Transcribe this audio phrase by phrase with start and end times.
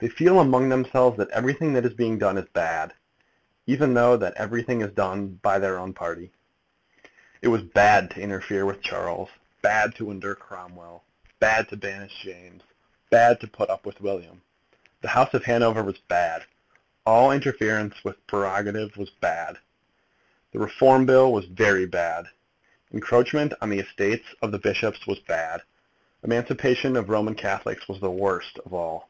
[0.00, 2.92] They feel among themselves that everything that is being done is bad,
[3.68, 6.32] even though that everything is done by their own party.
[7.40, 9.28] It was bad to interfere with Charles,
[9.62, 11.04] bad to endure Cromwell,
[11.38, 12.62] bad to banish James,
[13.10, 14.42] bad to put up with William.
[15.02, 16.46] The House of Hanover was bad.
[17.06, 19.58] All interference with prerogative has been bad.
[20.50, 22.26] The Reform bill was very bad.
[22.92, 25.62] Encroachment on the estates of the bishops was bad.
[26.24, 29.08] Emancipation of Roman Catholics was the worst of all.